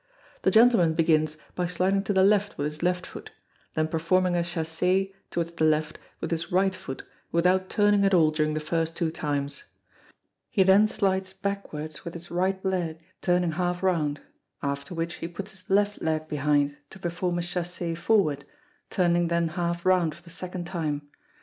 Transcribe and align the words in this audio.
The 0.41 0.49
gentleman 0.49 0.95
begins 0.95 1.37
by 1.53 1.67
sliding 1.67 2.01
to 2.05 2.11
the 2.13 2.23
left 2.23 2.57
with 2.57 2.65
his 2.65 2.81
left 2.81 3.05
foot, 3.05 3.29
then 3.75 3.87
performing 3.87 4.35
a 4.35 4.41
chassez 4.43 5.13
towards 5.29 5.51
the 5.51 5.63
left 5.65 5.99
with 6.19 6.31
his 6.31 6.51
right 6.51 6.73
foot 6.73 7.03
without 7.31 7.69
turning 7.69 8.03
at 8.03 8.15
all 8.15 8.31
during 8.31 8.55
the 8.55 8.59
first 8.59 8.97
two 8.97 9.11
times. 9.11 9.63
He 10.49 10.63
then 10.63 10.87
slides 10.87 11.33
backwards 11.33 12.03
with 12.03 12.15
his 12.15 12.31
right 12.31 12.65
leg, 12.65 12.99
turning 13.21 13.51
half 13.51 13.83
round; 13.83 14.21
after 14.63 14.95
which 14.95 15.17
he 15.21 15.27
puts 15.27 15.51
his 15.51 15.69
left 15.69 16.01
leg 16.01 16.27
behind, 16.27 16.77
to 16.89 16.97
perform 16.97 17.37
a 17.37 17.43
chassez 17.43 17.93
forward, 17.95 18.43
turning 18.89 19.27
then 19.27 19.49
half 19.49 19.85
round 19.85 20.15
for 20.15 20.23
the 20.23 20.31
second 20.31 20.65
time. 20.65 21.07